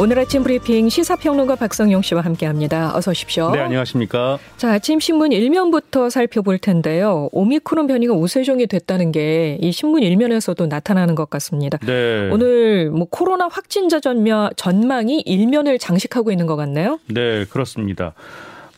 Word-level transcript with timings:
오늘 0.00 0.16
아침 0.20 0.44
브리핑 0.44 0.88
시사평론가 0.88 1.56
박성용 1.56 2.02
씨와 2.02 2.20
함께합니다. 2.20 2.96
어서 2.96 3.10
오십시오. 3.10 3.50
네, 3.50 3.58
안녕하십니까. 3.58 4.38
자, 4.56 4.70
아침 4.74 5.00
신문 5.00 5.32
일면부터 5.32 6.08
살펴볼 6.08 6.58
텐데요. 6.58 7.28
오미크론 7.32 7.88
변이가 7.88 8.14
우세종이 8.14 8.68
됐다는 8.68 9.10
게 9.10 9.58
이 9.60 9.72
신문 9.72 10.04
일면에서도 10.04 10.66
나타나는 10.66 11.16
것 11.16 11.28
같습니다. 11.30 11.78
네. 11.78 12.28
오늘 12.30 12.90
뭐 12.90 13.08
코로나 13.10 13.48
확진자 13.48 13.98
전망이 14.00 15.20
일면을 15.26 15.78
장식하고 15.80 16.30
있는 16.30 16.46
것 16.46 16.54
같네요. 16.54 17.00
네, 17.08 17.44
그렇습니다. 17.46 18.14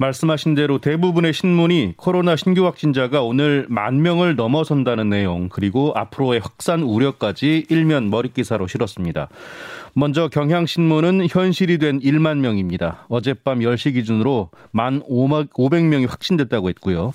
말씀하신 0.01 0.55
대로 0.55 0.79
대부분의 0.79 1.35
신문이 1.35 1.93
코로나 1.99 2.35
신규 2.35 2.65
확진자가 2.65 3.23
오늘 3.23 3.67
만 3.69 4.01
명을 4.01 4.35
넘어선다는 4.35 5.11
내용 5.11 5.51
그리고 5.51 5.93
앞으로의 5.95 6.41
확산 6.41 6.83
우려까지 6.83 7.67
일면 7.69 8.09
머릿 8.09 8.33
기사로 8.33 8.67
실었습니다. 8.67 9.29
먼저 9.93 10.29
경향신문은 10.29 11.27
현실이 11.29 11.77
된 11.77 12.01
1만 12.01 12.39
명입니다. 12.39 13.05
어젯밤 13.11 13.59
10시 13.59 13.93
기준으로 13.93 14.49
만 14.71 15.03
500명이 15.03 16.09
확진됐다고 16.09 16.71
했고요. 16.71 17.13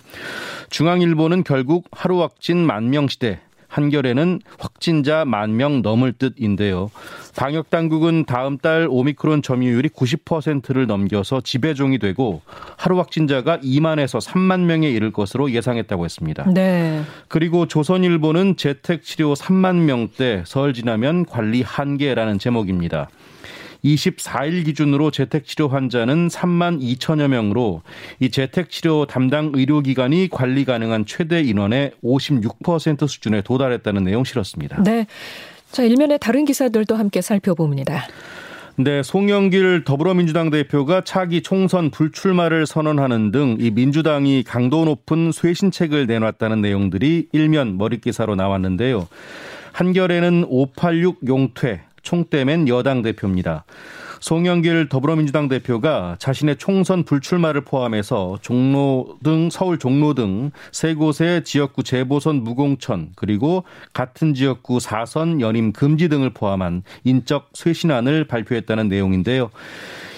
중앙일보는 0.69 1.43
결국 1.43 1.87
하루 1.91 2.21
확진 2.21 2.57
만 2.57 2.91
명 2.91 3.07
시대 3.07 3.39
한겨레는 3.75 4.41
확진자 4.57 5.25
만 5.25 5.55
명 5.55 5.81
넘을 5.81 6.13
뜻인데요. 6.13 6.91
방역 7.37 7.69
당국은 7.69 8.25
다음 8.25 8.57
달 8.57 8.87
오미크론 8.89 9.41
점유율이 9.41 9.89
90%를 9.89 10.87
넘겨서 10.87 11.41
지배종이 11.41 11.99
되고 11.99 12.41
하루 12.77 12.97
확진자가 12.99 13.59
2만에서 13.59 14.25
3만 14.25 14.61
명에 14.61 14.89
이를 14.89 15.11
것으로 15.11 15.51
예상했다고 15.51 16.05
했습니다. 16.05 16.45
네. 16.53 17.01
그리고 17.27 17.67
조선일보는 17.67 18.57
재택 18.57 19.03
치료 19.03 19.33
3만 19.33 19.83
명대 19.83 20.43
설 20.45 20.73
지나면 20.73 21.25
관리 21.25 21.61
한계라는 21.61 22.39
제목입니다. 22.39 23.09
24일 23.85 24.65
기준으로 24.65 25.11
재택치료 25.11 25.67
환자는 25.67 26.27
3만 26.27 26.81
2천여 26.81 27.27
명으로 27.27 27.83
이 28.19 28.31
재택치료 28.31 29.05
담당 29.05 29.51
의료기관이 29.53 30.29
관리 30.31 30.65
가능한 30.65 31.05
최대 31.05 31.41
인원의 31.41 31.91
56% 32.03 33.07
수준에 33.07 33.41
도달했다는 33.41 34.03
내용 34.03 34.23
실었습니다. 34.23 34.81
네. 34.83 35.05
자, 35.71 35.83
일면의 35.83 36.17
다른 36.19 36.45
기사들도 36.45 36.95
함께 36.95 37.21
살펴봅니다. 37.21 38.07
네, 38.77 39.03
송영길 39.03 39.83
더불어민주당 39.85 40.49
대표가 40.49 41.01
차기 41.01 41.41
총선 41.41 41.91
불출마를 41.91 42.65
선언하는 42.65 43.31
등 43.31 43.57
이 43.59 43.71
민주당이 43.71 44.43
강도 44.43 44.83
높은 44.83 45.31
쇄신책을 45.31 46.07
내놨다는 46.07 46.61
내용들이 46.61 47.29
일면 47.31 47.77
머릿기사로 47.77 48.35
나왔는데요. 48.35 49.07
한결에는 49.71 50.45
586 50.49 51.19
용퇴, 51.27 51.81
총대 52.05 52.45
맨 52.45 52.69
여당 52.69 53.01
대표입니다. 53.01 53.65
송영길 54.21 54.87
더불어민주당 54.87 55.49
대표가 55.49 56.15
자신의 56.19 56.55
총선 56.55 57.03
불출마를 57.03 57.61
포함해서 57.61 58.37
종로 58.41 59.17
등 59.21 59.49
서울 59.51 59.77
종로 59.77 60.13
등 60.13 60.51
세 60.71 60.93
곳의 60.93 61.43
지역구 61.43 61.83
재보선 61.83 62.43
무공천 62.43 63.09
그리고 63.15 63.63
같은 63.93 64.33
지역구 64.33 64.79
사선 64.79 65.41
연임 65.41 65.71
금지 65.71 66.09
등을 66.09 66.31
포함한 66.31 66.83
인적 67.03 67.49
쇄신안을 67.53 68.25
발표했다는 68.25 68.87
내용인데요. 68.87 69.49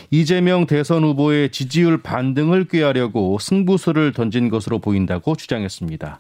이재명 0.09 0.67
대선 0.67 1.03
후보의 1.03 1.51
지지율 1.51 2.01
반등을 2.01 2.65
꾀하려고 2.65 3.37
승부수를 3.39 4.13
던진 4.13 4.49
것으로 4.49 4.79
보인다고 4.79 5.35
주장했습니다. 5.35 6.19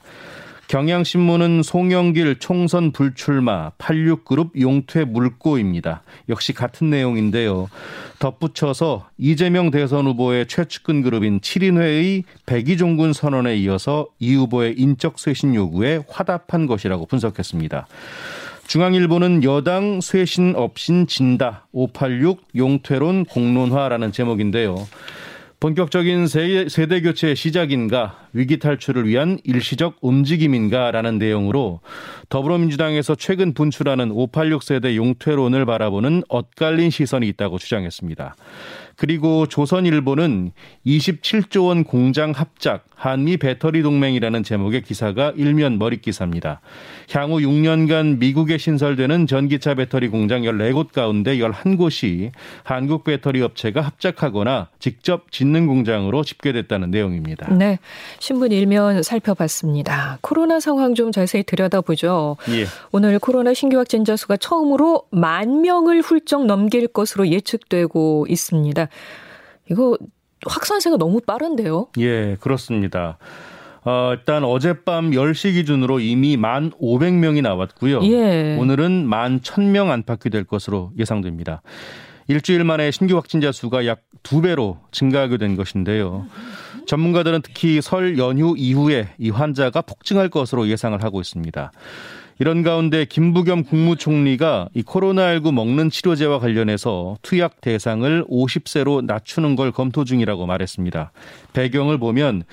경향신문은 0.67 1.63
송영길 1.63 2.39
총선 2.39 2.91
불출마 2.91 3.71
86그룹 3.77 4.59
용퇴 4.59 5.05
물꼬입니다. 5.05 6.01
역시 6.27 6.53
같은 6.53 6.89
내용인데요. 6.89 7.69
덧붙여서 8.19 9.07
이재명 9.17 9.71
대선 9.71 10.07
후보의 10.07 10.47
최측근 10.47 11.03
그룹인 11.03 11.39
7인회의 11.39 12.23
백이종군 12.45 13.13
선언에 13.13 13.55
이어서 13.57 14.07
이 14.19 14.35
후보의 14.35 14.75
인적 14.77 15.19
쇄신 15.19 15.55
요구에 15.55 16.03
화답한 16.09 16.67
것이라고 16.67 17.05
분석했습니다. 17.05 17.87
중앙일보는 18.67 19.45
여당 19.45 20.01
쇄신 20.01 20.55
없인 20.57 21.07
진다 21.07 21.65
586 21.71 22.41
용퇴론 22.57 23.23
공론화라는 23.23 24.11
제목인데요. 24.11 24.85
본격적인 25.59 26.27
세대 26.27 27.01
교체의 27.01 27.35
시작인가 27.35 28.27
위기 28.31 28.59
탈출을 28.59 29.07
위한 29.07 29.39
일시적 29.43 29.97
움직임인가라는 30.01 31.17
내용으로 31.17 31.79
더불어민주당에서 32.29 33.15
최근 33.15 33.55
분출하는 33.55 34.11
586 34.11 34.61
세대 34.61 34.95
용퇴론을 34.95 35.65
바라보는 35.65 36.21
엇갈린 36.29 36.91
시선이 36.91 37.27
있다고 37.29 37.57
주장했습니다. 37.57 38.35
그리고 38.97 39.45
조선일보는 39.45 40.51
27조 40.85 41.67
원 41.67 41.83
공장 41.83 42.31
합작 42.31 42.85
한미 42.95 43.37
배터리 43.37 43.83
동맹이라는 43.83 44.41
제목의 44.41 44.81
기사가 44.81 45.31
일면 45.35 45.77
머릿 45.77 46.01
기사입니다. 46.01 46.61
향후 47.11 47.37
6년간 47.37 48.17
미국에 48.17 48.57
신설되는 48.57 49.27
전기차 49.27 49.75
배터리 49.75 50.07
공장 50.07 50.41
14곳 50.41 50.91
가운데 50.91 51.37
11곳이 51.37 52.31
한국 52.63 53.03
배터리 53.03 53.43
업체가 53.43 53.81
합작하거나 53.81 54.69
직접 54.79 55.31
짓는 55.31 55.67
공장으로 55.67 56.23
집계됐다는 56.23 56.89
내용입니다. 56.89 57.53
네. 57.53 57.77
신문 58.19 58.51
일면 58.51 59.03
살펴봤습니다. 59.03 60.17
코로나 60.21 60.59
상황 60.59 60.95
좀 60.95 61.11
자세히 61.11 61.43
들여다보죠. 61.43 62.37
예. 62.49 62.65
오늘 62.91 63.19
코로나 63.19 63.53
신규 63.53 63.77
확진자 63.77 64.15
수가 64.15 64.37
처음으로 64.37 65.03
만 65.11 65.61
명을 65.61 66.01
훌쩍 66.01 66.47
넘길 66.47 66.87
것으로 66.87 67.27
예측되고 67.27 68.25
있습니다. 68.27 68.86
이거 69.69 69.97
확산세가 70.45 70.97
너무 70.97 71.19
빠른데요? 71.21 71.87
예, 71.99 72.37
그렇습니다. 72.39 73.17
어, 73.83 74.11
일단 74.13 74.43
어젯밤 74.43 75.11
10시 75.11 75.53
기준으로 75.53 75.99
이미 75.99 76.35
만 76.37 76.71
500명이 76.71 77.41
나왔고요. 77.41 78.03
예. 78.03 78.57
오늘은 78.57 79.07
만 79.07 79.39
1000명 79.39 79.89
안팎이 79.89 80.29
될 80.31 80.43
것으로 80.43 80.91
예상됩니다. 80.97 81.61
일주일 82.27 82.65
만에 82.65 82.91
신규 82.91 83.15
확진자 83.15 83.51
수가 83.51 83.85
약 83.85 83.99
두 84.27 84.41
배로 84.41 84.77
증가하게 84.91 85.37
된 85.37 85.55
것인데요. 85.55 86.27
전문가들은 86.85 87.41
특히 87.43 87.81
설 87.81 88.17
연휴 88.17 88.55
이후에 88.57 89.07
이 89.17 89.29
환자가 89.29 89.81
폭증할 89.81 90.27
것으로 90.29 90.67
예상을 90.67 91.01
하고 91.01 91.21
있습니다. 91.21 91.71
이런 92.39 92.61
가운데 92.61 93.05
김부겸 93.05 93.63
국무총리가 93.63 94.69
이 94.73 94.83
코로나19 94.83 95.53
먹는 95.53 95.89
치료제와 95.89 96.39
관련해서 96.39 97.17
투약 97.21 97.61
대상을 97.61 98.25
50세로 98.25 99.03
낮추는 99.05 99.55
걸 99.55 99.71
검토 99.71 100.03
중이라고 100.03 100.45
말했습니다. 100.45 101.11
배경을 101.53 101.97
보면 101.97 102.43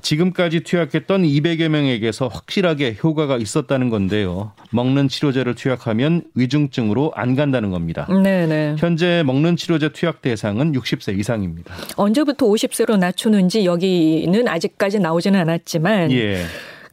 지금까지 0.00 0.60
투약했던 0.60 1.24
200여 1.24 1.68
명에게서 1.68 2.28
확실하게 2.28 2.96
효과가 3.02 3.36
있었다는 3.38 3.90
건데요. 3.90 4.52
먹는 4.70 5.08
치료제를 5.08 5.54
투약하면 5.54 6.22
위중증으로 6.34 7.12
안 7.14 7.34
간다는 7.34 7.70
겁니다. 7.70 8.06
네네. 8.08 8.76
현재 8.78 9.22
먹는 9.26 9.56
치료제 9.56 9.88
투약 9.88 10.22
대상은 10.22 10.72
60세 10.72 11.18
이상입니다. 11.18 11.74
언제부터 11.96 12.46
50세로 12.46 12.98
낮추는지 12.98 13.64
여기는 13.66 14.46
아직까지 14.46 15.00
나오지는 15.00 15.40
않았지만 15.40 16.12
예. 16.12 16.44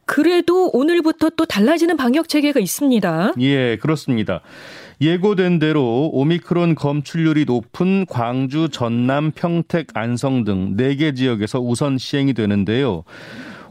그래도 0.06 0.70
오늘부터 0.72 1.30
또 1.30 1.44
달라지는 1.44 1.96
방역 1.96 2.28
체계가 2.28 2.60
있습니다. 2.60 3.34
예, 3.40 3.76
그렇습니다. 3.76 4.40
예고된 5.00 5.58
대로 5.58 6.10
오미크론 6.12 6.74
검출률이 6.74 7.46
높은 7.46 8.06
광주, 8.06 8.68
전남, 8.68 9.32
평택, 9.32 9.88
안성 9.94 10.44
등 10.44 10.76
4개 10.76 11.16
지역에서 11.16 11.60
우선 11.60 11.98
시행이 11.98 12.34
되는데요. 12.34 13.04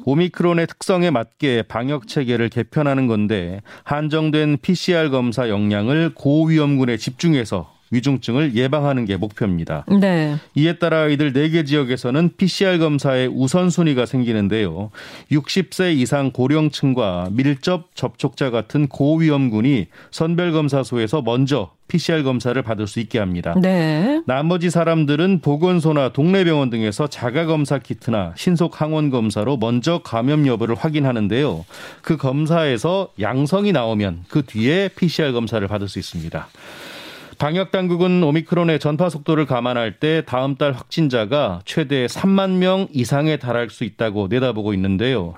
오미크론의 0.06 0.68
특성에 0.68 1.12
맞게 1.12 1.64
방역 1.64 2.08
체계를 2.08 2.50
개편하는 2.50 3.08
건데 3.08 3.62
한정된 3.84 4.58
PCR 4.62 5.10
검사 5.10 5.48
역량을 5.48 6.12
고위험군에 6.14 6.98
집중해서 6.98 7.74
위중증을 7.94 8.56
예방하는 8.56 9.06
게 9.06 9.18
목표입니다. 9.18 9.86
네. 10.00 10.36
이에 10.56 10.74
따라 10.80 11.08
이들 11.08 11.34
4개 11.34 11.66
지역에서는 11.66 12.32
PCR 12.38 12.80
검사의 12.80 13.28
우선순위가 13.28 14.06
생기는데요. 14.06 14.92
60세 15.32 15.96
이상 15.96 16.32
고령층과 16.32 17.30
밀접 17.32 17.96
접촉자 17.96 18.50
같은 18.50 18.88
고위험군이 18.88 19.88
선별검사소에서 20.12 21.22
먼저 21.22 21.72
PCR 21.88 22.24
검사를 22.24 22.60
받을 22.62 22.88
수 22.88 23.00
있게 23.00 23.20
합니다. 23.20 23.54
네. 23.62 24.22
나머지 24.26 24.70
사람들은 24.70 25.42
보건소나 25.42 26.10
동네 26.10 26.44
병원 26.44 26.70
등에서 26.70 27.08
자가 27.08 27.46
검사 27.46 27.78
키트나 27.78 28.34
신속 28.36 28.82
항원 28.82 29.12
검사로 29.12 29.58
먼저 29.58 30.00
감염 30.00 30.48
여부를 30.48 30.76
확인하는데요. 30.76 31.66
그 32.02 32.18
검사에서 32.18 33.10
양성이 33.20 33.72
나오면 33.74 34.26
그 34.30 34.44
뒤에 34.44 34.90
PCR 34.96 35.34
검사를 35.34 35.66
받을 35.68 35.88
수 35.88 36.00
있습니다. 36.00 36.48
방역 37.44 37.72
당국은 37.72 38.24
오미크론의 38.24 38.80
전파 38.80 39.10
속도를 39.10 39.46
감안할 39.46 40.00
때 40.00 40.24
다음 40.26 40.56
달 40.56 40.72
확진자가 40.72 41.60
최대 41.66 42.06
3만 42.06 42.52
명 42.52 42.88
이상에 42.94 43.36
달할 43.36 43.70
수 43.70 43.84
있다고 43.84 44.28
내다보고 44.30 44.74
있는데요. 44.76 45.34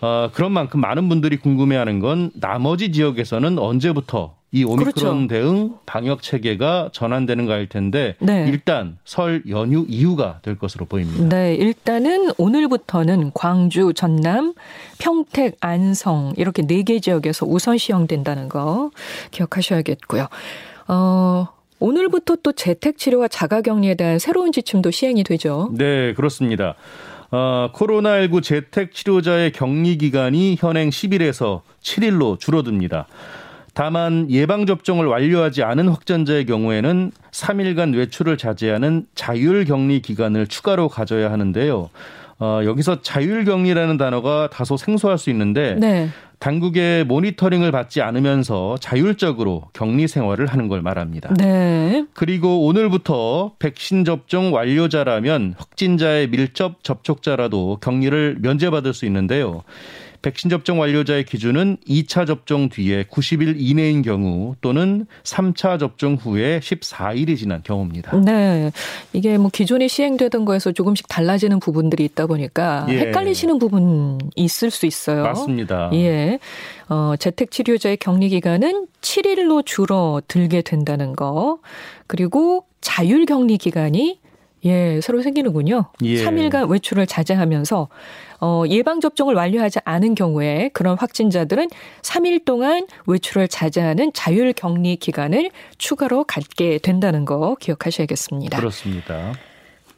어, 0.00 0.30
그런 0.32 0.52
만큼 0.52 0.80
많은 0.80 1.08
분들이 1.08 1.36
궁금해하는 1.38 1.98
건 1.98 2.30
나머지 2.34 2.92
지역에서는 2.92 3.58
언제부터 3.58 4.36
이 4.52 4.62
오미크론 4.62 5.26
그렇죠. 5.26 5.26
대응 5.26 5.74
방역 5.86 6.22
체계가 6.22 6.90
전환되는가일 6.92 7.68
텐데 7.68 8.14
네. 8.20 8.46
일단 8.48 8.98
설 9.04 9.42
연휴 9.48 9.84
이후가 9.88 10.38
될 10.42 10.56
것으로 10.56 10.86
보입니다. 10.86 11.24
네, 11.36 11.56
일단은 11.56 12.30
오늘부터는 12.38 13.32
광주, 13.34 13.92
전남, 13.92 14.54
평택, 15.00 15.56
안성 15.60 16.34
이렇게 16.36 16.62
네 16.64 16.84
개 16.84 17.00
지역에서 17.00 17.44
우선 17.46 17.76
시행된다는 17.76 18.48
거 18.48 18.90
기억하셔야겠고요. 19.32 20.28
어, 20.90 21.46
오늘부터 21.78 22.36
또 22.42 22.52
재택 22.52 22.98
치료와 22.98 23.28
자가 23.28 23.62
격리에 23.62 23.94
대한 23.94 24.18
새로운 24.18 24.50
지침도 24.50 24.90
시행이 24.90 25.22
되죠. 25.22 25.70
네, 25.72 26.12
그렇습니다. 26.14 26.74
어, 27.30 27.70
코로나19 27.72 28.42
재택 28.42 28.92
치료자의 28.92 29.52
격리 29.52 29.96
기간이 29.98 30.56
현행 30.58 30.90
10일에서 30.90 31.60
7일로 31.80 32.40
줄어듭니다. 32.40 33.06
다만 33.72 34.28
예방접종을 34.28 35.06
완료하지 35.06 35.62
않은 35.62 35.88
확진자의 35.88 36.44
경우에는 36.46 37.12
3일간 37.30 37.96
외출을 37.96 38.36
자제하는 38.36 39.06
자율 39.14 39.64
격리 39.64 40.02
기간을 40.02 40.48
추가로 40.48 40.88
가져야 40.88 41.30
하는데요. 41.30 41.88
어, 42.40 42.60
여기서 42.64 43.02
자율 43.02 43.44
격리라는 43.44 43.96
단어가 43.96 44.48
다소 44.50 44.76
생소할 44.76 45.18
수 45.18 45.30
있는데 45.30 45.76
네. 45.78 46.08
당국의 46.40 47.04
모니터링을 47.04 47.70
받지 47.70 48.00
않으면서 48.00 48.78
자율적으로 48.80 49.68
격리 49.74 50.08
생활을 50.08 50.46
하는 50.46 50.68
걸 50.68 50.80
말합니다. 50.80 51.34
네. 51.34 52.06
그리고 52.14 52.64
오늘부터 52.64 53.52
백신 53.58 54.04
접종 54.06 54.54
완료자라면 54.54 55.54
확진자의 55.58 56.30
밀접 56.30 56.82
접촉자라도 56.82 57.78
격리를 57.82 58.38
면제받을 58.40 58.94
수 58.94 59.04
있는데요. 59.04 59.62
백신 60.22 60.50
접종 60.50 60.80
완료자의 60.80 61.24
기준은 61.24 61.78
2차 61.88 62.26
접종 62.26 62.68
뒤에 62.68 63.04
90일 63.04 63.54
이내인 63.58 64.02
경우 64.02 64.54
또는 64.60 65.06
3차 65.22 65.78
접종 65.78 66.14
후에 66.14 66.60
14일이 66.60 67.36
지난 67.38 67.62
경우입니다. 67.62 68.16
네. 68.18 68.70
이게 69.12 69.38
뭐 69.38 69.50
기존에 69.52 69.88
시행되던 69.88 70.44
거에서 70.44 70.72
조금씩 70.72 71.08
달라지는 71.08 71.60
부분들이 71.60 72.04
있다 72.04 72.26
보니까 72.26 72.86
예. 72.90 72.98
헷갈리시는 72.98 73.58
부분 73.58 74.18
있을 74.36 74.70
수 74.70 74.86
있어요. 74.86 75.22
맞습니다. 75.22 75.90
예. 75.94 76.38
어, 76.88 77.14
재택 77.18 77.50
치료자의 77.50 77.96
격리 77.96 78.28
기간은 78.28 78.86
7일로 79.00 79.64
줄어들게 79.64 80.62
된다는 80.62 81.16
거. 81.16 81.58
그리고 82.06 82.66
자율 82.80 83.24
격리 83.24 83.56
기간이 83.58 84.18
예, 84.64 85.00
새로 85.00 85.22
생기는군요. 85.22 85.86
예. 86.02 86.24
3일간 86.24 86.68
외출을 86.70 87.06
자제하면서 87.06 87.88
어, 88.40 88.64
예방접종을 88.68 89.34
완료하지 89.34 89.80
않은 89.84 90.14
경우에 90.14 90.70
그런 90.72 90.96
확진자들은 90.98 91.68
3일 92.02 92.44
동안 92.44 92.86
외출을 93.06 93.48
자제하는 93.48 94.12
자율 94.14 94.52
격리 94.52 94.96
기간을 94.96 95.50
추가로 95.78 96.24
갖게 96.24 96.78
된다는 96.78 97.24
거 97.24 97.56
기억하셔야겠습니다. 97.60 98.58
그렇습니다. 98.58 99.34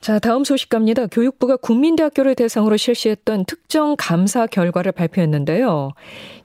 자, 0.02 0.18
다음 0.18 0.42
소식 0.42 0.68
갑니다. 0.68 1.06
교육부가 1.06 1.54
국민대학교를 1.54 2.34
대상으로 2.34 2.76
실시했던 2.76 3.44
특정 3.44 3.94
감사 3.96 4.48
결과를 4.48 4.90
발표했는데요. 4.90 5.92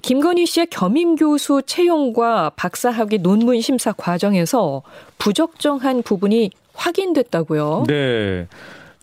김건희 0.03 0.45
씨의 0.45 0.67
겸임 0.67 1.15
교수 1.15 1.63
채용과 1.65 2.51
박사학위 2.55 3.17
논문 3.17 3.59
심사 3.61 3.93
과정에서 3.93 4.83
부적정한 5.17 6.03
부분이 6.03 6.51
확인됐다고요? 6.77 7.85
네. 7.87 8.47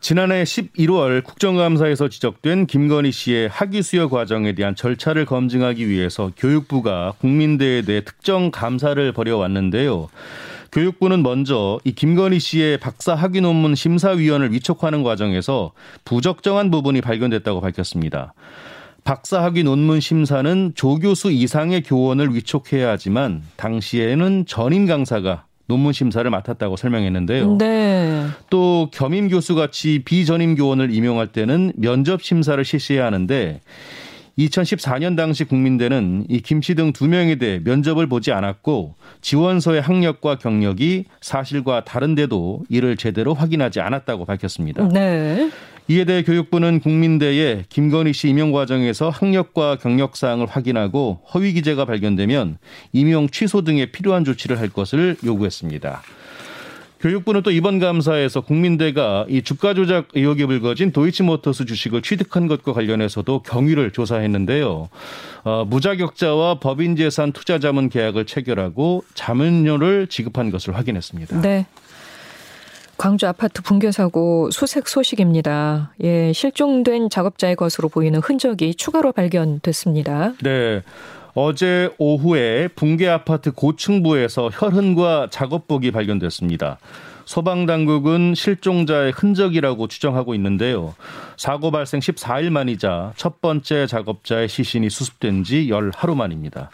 지난해 0.01 0.45
11월 0.45 1.25
국정감사에서 1.25 2.09
지적된 2.09 2.67
김건희 2.67 3.11
씨의 3.11 3.49
학위 3.49 3.81
수여 3.81 4.09
과정에 4.09 4.55
대한 4.55 4.75
절차를 4.75 5.25
검증하기 5.25 5.89
위해서 5.89 6.31
교육부가 6.37 7.15
국민대에 7.21 7.83
대해 7.83 8.03
특정 8.05 8.51
감사를 8.51 9.13
벌여왔는데요. 9.13 10.09
교육부는 10.73 11.23
먼저 11.23 11.79
이 11.85 11.95
김건희 11.95 12.39
씨의 12.39 12.79
박사 12.79 13.15
학위 13.15 13.41
논문 13.41 13.75
심사위원을 13.75 14.53
위촉하는 14.53 15.03
과정에서 15.05 15.73
부적정한 16.05 16.71
부분이 16.71 17.01
발견됐다고 17.01 17.63
밝혔습니다. 17.63 18.35
박사 19.05 19.43
학위 19.43 19.63
논문 19.63 20.01
심사는 20.01 20.73
조교수 20.75 21.31
이상의 21.31 21.83
교원을 21.83 22.35
위촉해야 22.35 22.91
하지만 22.91 23.43
당시에는 23.57 24.45
전임 24.47 24.87
강사가 24.87 25.45
논문 25.67 25.93
심사를 25.93 26.29
맡았다고 26.29 26.77
설명했는데요. 26.77 27.57
네. 27.59 28.27
또 28.51 28.91
겸임 28.93 29.29
교수 29.29 29.55
같이 29.55 30.03
비전임 30.05 30.55
교원을 30.55 30.93
임용할 30.93 31.29
때는 31.29 31.73
면접 31.77 32.23
심사를 32.23 32.63
실시해야 32.65 33.07
하는데 33.07 33.61
2014년 34.39 35.17
당시 35.17 35.45
국민대는 35.45 36.27
이 36.29 36.41
김씨 36.41 36.75
등 36.75 36.93
두 36.93 37.07
명에 37.07 37.37
대해 37.37 37.61
면접을 37.63 38.09
보지 38.09 38.33
않았고 38.33 38.95
지원서의 39.21 39.81
학력과 39.81 40.39
경력이 40.39 41.05
사실과 41.21 41.85
다른데도 41.85 42.65
이를 42.69 42.97
제대로 42.97 43.33
확인하지 43.33 43.81
않았다고 43.81 44.25
밝혔습니다. 44.25 44.89
네. 44.89 45.51
이에 45.87 46.05
대해 46.05 46.23
교육부는 46.23 46.81
국민대에 46.81 47.65
김건희 47.69 48.15
씨 48.15 48.29
임용 48.29 48.53
과정에서 48.53 49.11
학력과 49.11 49.77
경력 49.77 50.17
사항을 50.17 50.47
확인하고 50.47 51.21
허위 51.35 51.53
기재가 51.53 51.85
발견되면 51.85 52.57
임용 52.93 53.29
취소 53.29 53.63
등에 53.63 53.87
필요한 53.87 54.25
조치를 54.25 54.59
할 54.59 54.71
것을 54.71 55.17
요구했습니다. 55.23 56.03
교육부는 57.01 57.43
또 57.43 57.51
이번 57.51 57.81
감사에서 57.81 58.41
국민대가 58.41 59.27
이 59.29 59.43
주가 59.43 59.75
조작 59.75 60.09
의혹이 60.15 60.47
불거진 60.47 60.91
도이치모터스 60.91 61.67
주식을 61.67 62.01
취득한 62.01 62.47
것과 62.47 62.73
관련해서도 62.73 63.43
경위를 63.43 63.91
조사했는데요. 63.91 64.89
어, 65.45 65.65
무자격자와 65.69 66.61
법인 66.61 66.97
재산 66.97 67.33
투자 67.33 67.59
자문 67.59 67.91
계약을 67.91 68.25
체결하고 68.25 69.05
자문료를 69.13 70.07
지급한 70.07 70.51
것을 70.51 70.79
확인했습니다. 70.79 71.43
네. 71.43 71.67
광주 73.05 73.29
아파트 73.29 73.61
붕괴 73.61 73.93
사고 73.93 74.51
수색 74.51 74.89
소식입니다. 74.89 75.93
예, 76.03 76.33
실종된 76.33 77.11
작업자의 77.11 77.55
것으로 77.55 77.91
보이는 77.91 78.19
흔적이 78.19 78.75
추가로 78.77 79.13
발견됐습니다. 79.13 80.33
네. 80.43 80.83
어제 81.35 81.91
오후에 81.99 82.69
붕괴 82.69 83.07
아파트 83.07 83.53
고층부에서 83.53 84.49
혈흔과 84.55 85.29
작업복이 85.31 85.91
발견됐습니다. 85.91 86.79
소방 87.27 87.67
당국은 87.67 88.35
실종자의 88.35 89.13
흔적이라고 89.13 89.87
추정하고 89.87 90.35
있는데요. 90.37 90.95
사고 91.37 91.71
발생 91.71 92.01
14일 92.01 92.49
만이자 92.49 93.13
첫 93.17 93.43
번째 93.43 93.87
작업자의 93.87 94.49
시신이 94.49 94.89
수습된 94.89 95.45
지 95.45 95.69
열 95.69 95.91
하루 95.95 96.15
만입니다. 96.15 96.71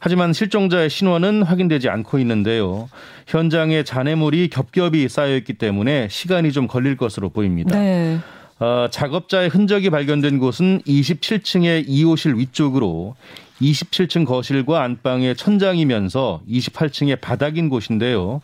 하지만 0.00 0.32
실종자의 0.32 0.90
신원은 0.90 1.42
확인되지 1.42 1.88
않고 1.88 2.18
있는데요. 2.20 2.88
현장에 3.26 3.82
잔해물이 3.82 4.48
겹겹이 4.48 5.08
쌓여 5.08 5.36
있기 5.36 5.54
때문에 5.54 6.08
시간이 6.10 6.52
좀 6.52 6.66
걸릴 6.66 6.96
것으로 6.96 7.30
보입니다. 7.30 7.78
네. 7.78 8.18
어, 8.60 8.88
작업자의 8.90 9.48
흔적이 9.48 9.90
발견된 9.90 10.38
곳은 10.38 10.80
27층의 10.82 11.88
2호실 11.88 12.36
위쪽으로 12.36 13.14
27층 13.60 14.24
거실과 14.24 14.82
안방의 14.82 15.36
천장이면서 15.36 16.42
28층의 16.48 17.20
바닥인 17.20 17.68
곳인데요. 17.68 18.40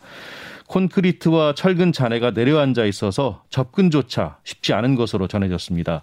콘크리트와 0.66 1.54
철근 1.54 1.92
잔해가 1.92 2.30
내려앉아 2.30 2.84
있어서 2.87 3.42
접근조차 3.50 4.38
쉽지 4.44 4.73
않은 4.73 4.94
것으로 4.94 5.28
전해졌습니다. 5.28 6.02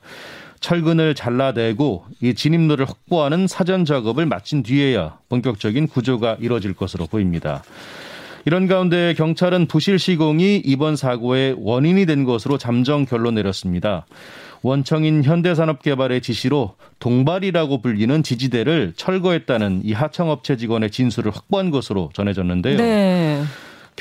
철근을 0.62 1.16
잘라내고 1.16 2.06
이 2.22 2.34
진입로를 2.34 2.86
확보하는 2.88 3.48
사전 3.48 3.84
작업을 3.84 4.26
마친 4.26 4.64
뒤에야 4.64 5.18
본격적인 5.28 5.88
구조가 5.88 6.38
이뤄질 6.40 6.74
것으로 6.74 7.08
보입니다. 7.08 7.64
이런 8.46 8.68
가운데 8.68 9.14
경찰은 9.16 9.68
부실 9.68 10.00
시공이 10.00 10.62
이번 10.66 10.96
사고의 10.96 11.56
원인이 11.60 12.06
된 12.06 12.24
것으로 12.24 12.58
잠정 12.58 13.06
결론 13.06 13.36
내렸습니다. 13.36 14.06
원청인 14.64 15.24
현대산업개발의 15.24 16.22
지시로 16.22 16.76
동발이라고 17.00 17.82
불리는 17.82 18.22
지지대를 18.22 18.94
철거했다는 18.96 19.82
이 19.84 19.94
하청업체 19.94 20.58
직원의 20.58 20.92
진술을 20.92 21.32
확보한 21.32 21.72
것으로 21.72 22.12
전해졌는데요. 22.14 22.78
네. 22.78 23.42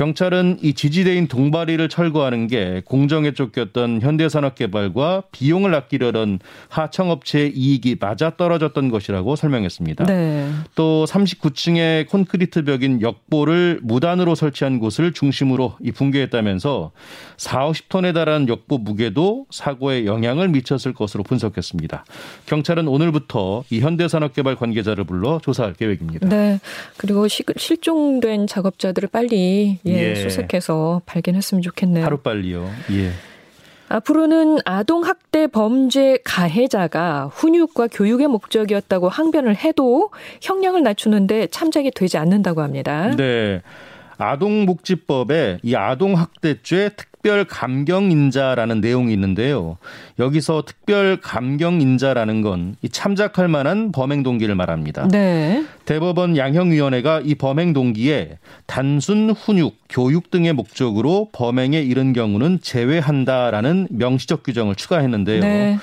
경찰은 0.00 0.60
이 0.62 0.72
지지대인 0.72 1.28
동바리를 1.28 1.86
철거하는 1.90 2.46
게 2.46 2.80
공정에 2.86 3.32
쫓겼던 3.34 4.00
현대산업개발과 4.00 5.24
비용을 5.30 5.74
아끼려던 5.74 6.38
하청업체의 6.70 7.52
이익이 7.54 7.98
맞아떨어졌던 8.00 8.88
것이라고 8.88 9.36
설명했습니다. 9.36 10.06
네. 10.06 10.48
또 10.74 11.04
39층의 11.06 12.08
콘크리트 12.08 12.64
벽인 12.64 13.02
역보를 13.02 13.80
무단으로 13.82 14.34
설치한 14.34 14.78
곳을 14.78 15.12
중심으로 15.12 15.74
이 15.82 15.92
붕괴했다면서 15.92 16.92
4, 17.36 17.68
50톤에 17.68 18.14
달하는 18.14 18.48
역보 18.48 18.78
무게도 18.78 19.48
사고에 19.50 20.06
영향을 20.06 20.48
미쳤을 20.48 20.94
것으로 20.94 21.24
분석했습니다. 21.24 22.06
경찰은 22.46 22.88
오늘부터 22.88 23.64
이 23.68 23.80
현대산업개발 23.80 24.56
관계자를 24.56 25.04
불러 25.04 25.40
조사할 25.42 25.74
계획입니다. 25.74 26.26
네. 26.26 26.58
그리고 26.96 27.28
시, 27.28 27.42
실종된 27.54 28.46
작업자들을 28.46 29.10
빨리 29.12 29.78
예, 29.92 30.10
예. 30.10 30.14
수색해서 30.14 31.02
발견했으면 31.06 31.62
좋겠네요. 31.62 32.04
하루 32.04 32.18
빨리요. 32.18 32.70
예. 32.92 33.10
앞으로는 33.88 34.58
아동 34.64 35.04
학대 35.04 35.48
범죄 35.48 36.18
가해자가 36.24 37.28
훈육과 37.32 37.88
교육의 37.88 38.28
목적이었다고 38.28 39.08
항변을 39.08 39.56
해도 39.56 40.10
형량을 40.42 40.84
낮추는데 40.84 41.48
참작이 41.48 41.90
되지 41.90 42.16
않는다고 42.16 42.62
합니다. 42.62 43.10
네. 43.16 43.62
아동복지법에 44.20 45.58
이 45.62 45.74
아동학대죄 45.74 46.90
특별 46.96 47.44
감경인자라는 47.44 48.80
내용이 48.80 49.12
있는데요. 49.12 49.76
여기서 50.18 50.62
특별 50.66 51.18
감경인자라는 51.20 52.42
건 52.42 52.60
이 52.82 52.88
참작할 52.88 53.48
만한 53.48 53.92
범행 53.92 54.22
동기를 54.22 54.54
말합니다. 54.54 55.08
네. 55.08 55.64
대법원 55.84 56.36
양형위원회가 56.36 57.22
이 57.24 57.34
범행 57.34 57.72
동기에 57.72 58.38
단순 58.66 59.30
훈육, 59.30 59.76
교육 59.88 60.30
등의 60.30 60.52
목적으로 60.52 61.28
범행에 61.32 61.80
이른 61.80 62.12
경우는 62.12 62.60
제외한다라는 62.62 63.88
명시적 63.90 64.42
규정을 64.42 64.74
추가했는데요. 64.76 65.40
네. 65.40 65.78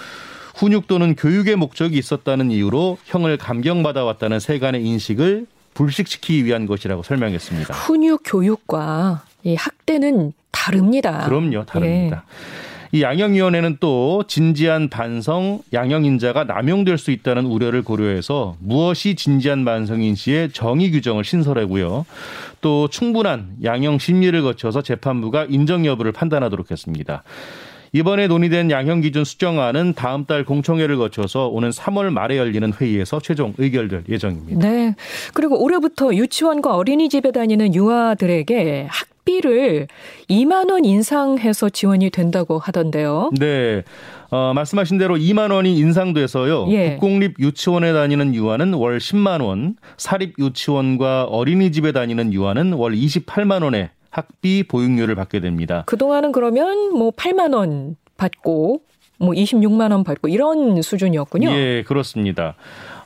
훈육 0.56 0.88
또는 0.88 1.15
교육의 1.15 1.56
목적이 1.56 1.98
있었다는 2.00 2.50
이유로 2.50 2.98
형을 3.06 3.38
감경받아 3.38 4.03
왔다는 4.03 4.39
세간의 4.39 4.84
인식을 4.84 5.46
불식시키기 5.77 6.43
위한 6.46 6.65
것이라고 6.65 7.03
설명했습니다. 7.03 7.72
훈육 7.72 8.22
교육과 8.25 9.24
이 9.43 9.53
학대는 9.53 10.34
다릅니다. 10.51 11.25
그럼요, 11.27 11.65
다릅니다. 11.65 12.24
예. 12.25 12.98
이 12.98 13.03
양형위원회는 13.03 13.77
또 13.79 14.24
진지한 14.27 14.89
반성, 14.89 15.60
양형인자가 15.74 16.46
남용될 16.46 16.98
수 16.98 17.12
있다는 17.12 17.46
우려를 17.46 17.84
고려해서 17.84 18.55
무엇이 18.60 19.15
진지한 19.15 19.65
반성인지의 19.65 20.51
정의 20.51 20.89
규정을 20.89 21.24
신설하고요. 21.24 22.05
또 22.62 22.88
충분한 22.88 23.57
양형 23.63 24.00
심리를 24.00 24.41
거쳐서 24.41 24.81
재판부가 24.81 25.46
인정 25.48 25.86
여부를 25.86 26.12
판단하도록 26.12 26.72
했습니다. 26.72 27.24
이번에 27.94 28.27
논의된 28.27 28.72
양형 28.72 29.01
기준 29.01 29.24
수정안은 29.24 29.94
다음 29.94 30.25
달 30.25 30.44
공청회를 30.44 30.98
거쳐서 30.98 31.48
오는 31.48 31.70
3월 31.70 32.10
말에 32.10 32.38
열리는 32.38 32.72
회의에서 32.74 33.20
최종 33.20 33.53
의결될 33.58 34.03
예정입니다. 34.10 34.67
네. 34.67 34.96
그리고 35.34 35.62
올해부터 35.63 36.13
유치원과 36.13 36.75
어린이집에 36.75 37.32
다니는 37.32 37.74
유아들에게 37.74 38.88
학비를 38.89 39.88
2만 40.29 40.72
원 40.72 40.86
인상해서 40.86 41.70
지원이 41.70 42.10
된다고 42.10 42.60
하던데요. 42.60 43.32
네. 43.39 43.84
어, 44.29 44.51
말씀하신 44.53 44.98
대로 44.98 45.15
2만 45.15 45.53
원이 45.53 45.77
인상돼서요. 45.77 46.67
예. 46.72 46.98
국공립 47.00 47.39
유치원에 47.39 47.94
다니는 47.94 48.36
유아는 48.36 48.74
월 48.74 48.98
10만 48.98 49.41
원, 49.41 49.75
사립 49.98 50.36
유치원과 50.38 51.25
어린이집에 51.25 51.94
다니는 51.94 52.34
유아는 52.34 52.74
월 52.74 52.94
28만 52.94 53.63
원에 53.63 53.91
학비 54.10 54.64
보육료를 54.64 55.16
받게 55.16 55.40
됩니다. 55.40 55.84
그동안은 55.86 56.32
그러면 56.32 56.94
뭐 56.94 57.12
8만 57.12 57.54
원 57.54 57.96
받고 58.18 58.82
뭐 59.20 59.34
26만 59.34 59.92
원 59.92 60.04
받고 60.04 60.28
이런 60.28 60.82
수준이었군요. 60.82 61.50
예, 61.52 61.84
그렇습니다. 61.88 62.56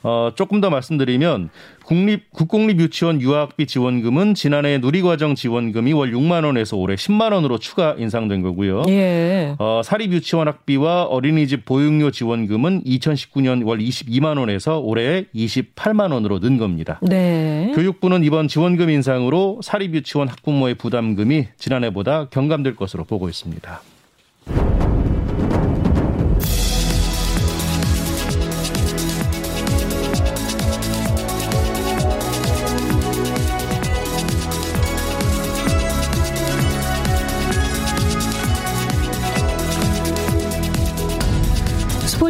어, 0.02 0.32
조금 0.34 0.60
더 0.60 0.70
말씀드리면 0.70 1.50
국립 1.84 2.30
국공립 2.32 2.80
유치원 2.80 3.20
유학비 3.20 3.66
지원금은 3.66 4.34
지난해 4.34 4.78
누리과정 4.78 5.34
지원금이 5.34 5.92
월 5.92 6.12
6만 6.12 6.44
원에서 6.44 6.76
올해 6.76 6.94
10만 6.94 7.32
원으로 7.32 7.58
추가 7.58 7.94
인상된 7.98 8.42
거고요. 8.42 8.84
예. 8.88 9.54
어, 9.58 9.82
사립 9.84 10.12
유치원 10.12 10.48
학비와 10.48 11.04
어린이집 11.04 11.64
보육료 11.64 12.10
지원금은 12.10 12.84
2019년 12.84 13.66
월 13.66 13.78
22만 13.78 14.38
원에서 14.38 14.78
올해 14.78 15.24
28만 15.34 16.12
원으로 16.12 16.38
는 16.38 16.58
겁니다. 16.58 16.98
네. 17.02 17.72
교육부는 17.74 18.24
이번 18.24 18.48
지원금 18.48 18.90
인상으로 18.90 19.60
사립 19.62 19.94
유치원 19.94 20.28
학부모의 20.28 20.74
부담금이 20.74 21.48
지난해보다 21.58 22.28
경감될 22.30 22.76
것으로 22.76 23.04
보고 23.04 23.28
있습니다. 23.28 23.80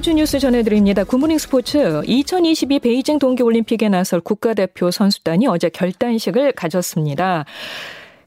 스포츠 0.03 0.17
뉴스 0.17 0.41
전해드립니다. 0.41 1.05
굿모닝 1.05 1.39
스포츠 1.39 2.03
2022 2.05 2.81
베이징 2.81 3.21
동계올림픽에 3.21 3.89
나설 3.89 4.21
국가대표 4.21 4.91
선수단이 4.91 5.47
어제 5.47 5.69
결단식을 5.69 6.55
가졌습니다. 6.55 7.45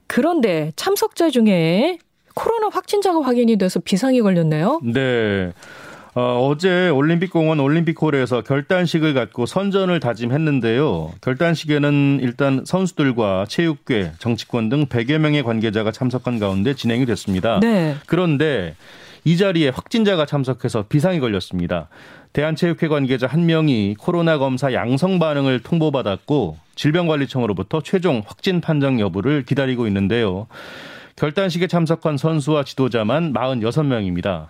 그런데 0.07 0.71
참석자 0.77 1.29
중에 1.29 1.97
코로나 2.33 2.69
확진자가 2.71 3.19
확인이 3.23 3.57
돼서 3.57 3.81
비상이 3.81 4.21
걸렸네요. 4.21 4.79
네. 4.85 5.51
어, 6.13 6.47
어제 6.47 6.87
올림픽공원 6.87 7.59
올림픽홀에서 7.59 8.43
결단식을 8.43 9.13
갖고 9.13 9.45
선전을 9.45 9.99
다짐했는데요. 9.99 11.11
결단식에는 11.19 12.19
일단 12.21 12.63
선수들과 12.65 13.47
체육계, 13.49 14.13
정치권 14.19 14.69
등 14.69 14.85
100여 14.85 15.17
명의 15.17 15.43
관계자가 15.43 15.91
참석한 15.91 16.39
가운데 16.39 16.73
진행이 16.73 17.05
됐습니다. 17.05 17.59
네. 17.59 17.97
그런데 18.05 18.75
이 19.25 19.37
자리에 19.37 19.69
확진자가 19.69 20.27
참석해서 20.27 20.85
비상이 20.87 21.19
걸렸습니다. 21.19 21.89
대한체육회 22.33 22.87
관계자 22.87 23.25
한 23.25 23.47
명이 23.47 23.95
코로나 23.97 24.37
검사 24.37 24.71
양성 24.71 25.17
반응을 25.17 25.61
통보받았고 25.61 26.57
질병관리청으로부터 26.75 27.81
최종 27.81 28.21
확진 28.25 28.61
판정 28.61 28.99
여부를 28.99 29.43
기다리고 29.43 29.87
있는데요. 29.87 30.45
결단식에 31.15 31.67
참석한 31.67 32.17
선수와 32.17 32.65
지도자만 32.65 33.33
46명입니다. 33.33 34.47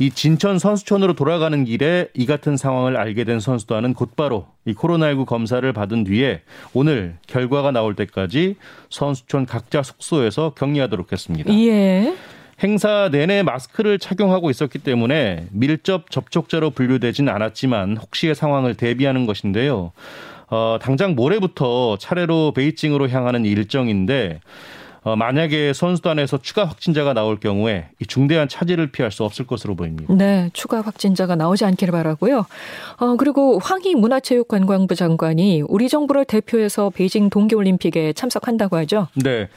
이 0.00 0.10
진천 0.10 0.58
선수촌으로 0.58 1.14
돌아가는 1.14 1.64
길에 1.64 2.08
이 2.12 2.26
같은 2.26 2.56
상황을 2.56 2.96
알게 2.96 3.24
된 3.24 3.38
선수단은 3.40 3.94
곧바로 3.94 4.48
이 4.64 4.74
코로나19 4.74 5.26
검사를 5.26 5.72
받은 5.72 6.04
뒤에 6.04 6.42
오늘 6.74 7.16
결과가 7.28 7.70
나올 7.70 7.94
때까지 7.94 8.56
선수촌 8.90 9.46
각자 9.46 9.82
숙소에서 9.82 10.54
격리하도록 10.54 11.12
했습니다. 11.12 11.54
예. 11.54 12.14
행사 12.62 13.08
내내 13.10 13.42
마스크를 13.42 13.98
착용하고 13.98 14.50
있었기 14.50 14.80
때문에 14.80 15.46
밀접 15.52 16.10
접촉자로 16.10 16.70
분류되진 16.70 17.28
않았지만 17.28 17.96
혹시의 17.96 18.34
상황을 18.34 18.74
대비하는 18.74 19.26
것인데요. 19.26 19.92
어, 20.50 20.78
당장 20.80 21.14
모레부터 21.14 21.98
차례로 21.98 22.52
베이징으로 22.52 23.08
향하는 23.10 23.44
일정인데 23.44 24.40
어, 25.02 25.14
만약에 25.14 25.72
선수단에서 25.72 26.38
추가 26.42 26.64
확진자가 26.64 27.14
나올 27.14 27.38
경우에 27.38 27.88
이 28.00 28.06
중대한 28.06 28.48
차질을 28.48 28.88
피할 28.88 29.12
수 29.12 29.24
없을 29.24 29.46
것으로 29.46 29.76
보입니다. 29.76 30.12
네, 30.12 30.50
추가 30.52 30.80
확진자가 30.80 31.36
나오지 31.36 31.64
않기를 31.64 31.92
바라고요. 31.92 32.44
어, 32.98 33.16
그리고 33.16 33.58
황희 33.60 33.94
문화체육관광부 33.94 34.96
장관이 34.96 35.62
우리 35.68 35.88
정부를 35.88 36.24
대표해서 36.24 36.90
베이징 36.90 37.30
동계올림픽에 37.30 38.14
참석한다고 38.14 38.76
하죠. 38.78 39.08
네. 39.14 39.48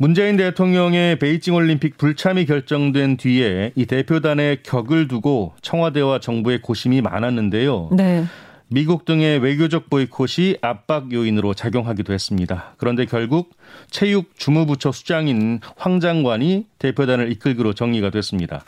문재인 0.00 0.38
대통령의 0.38 1.18
베이징 1.18 1.54
올림픽 1.54 1.98
불참이 1.98 2.46
결정된 2.46 3.18
뒤에 3.18 3.72
이 3.74 3.84
대표단의 3.84 4.62
격을 4.62 5.08
두고 5.08 5.52
청와대와 5.60 6.20
정부의 6.20 6.62
고심이 6.62 7.02
많았는데요. 7.02 7.90
네. 7.92 8.24
미국 8.68 9.04
등의 9.04 9.40
외교적 9.40 9.90
보이콧이 9.90 10.56
압박 10.62 11.12
요인으로 11.12 11.52
작용하기도 11.52 12.14
했습니다. 12.14 12.72
그런데 12.78 13.04
결국 13.04 13.50
체육 13.90 14.38
주무부처 14.38 14.90
수장인 14.90 15.60
황 15.76 16.00
장관이 16.00 16.64
대표단을 16.78 17.30
이끌기로 17.32 17.74
정리가 17.74 18.08
됐습니다. 18.08 18.64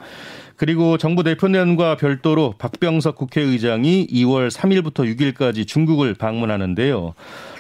그리고 0.57 0.99
정부 0.99 1.23
대표단과 1.23 1.97
별도로 1.97 2.55
박병석 2.59 3.17
국회의장이 3.17 4.07
2월 4.09 4.51
3일부터 4.51 5.17
6일까지 5.17 5.67
중국을 5.67 6.13
방문하는데요. 6.13 7.15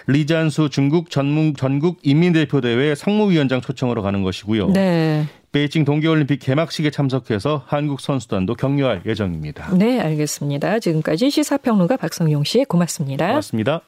리잔수 0.06 0.68
중국 0.71 1.11
전문, 1.11 1.54
전국 1.54 1.99
인민대표대회 2.02 2.94
상무위원장 2.94 3.61
초청으로 3.61 4.02
가는 4.02 4.23
것이고요. 4.23 4.68
네. 4.68 5.26
베이징 5.52 5.85
동계올림픽 5.85 6.40
개막식에 6.40 6.90
참석해서 6.90 7.62
한국 7.66 8.00
선수단도 8.00 8.54
격려할 8.54 9.02
예정입니다. 9.04 9.75
네, 9.76 10.00
알겠습니다. 10.00 10.78
지금까지 10.78 11.30
시사평론가 11.30 11.99
박성용 11.99 12.44
씨 12.44 12.64
고맙습니다. 12.64 13.28
고맙습니다. 13.28 13.82